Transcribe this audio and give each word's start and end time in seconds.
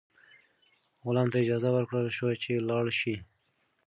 غلام 1.05 1.27
ته 1.31 1.37
اجازه 1.43 1.69
ورکړل 1.73 2.07
شوه 2.17 2.33
چې 2.43 2.65
لاړ 2.69 2.85
شي. 2.99 3.15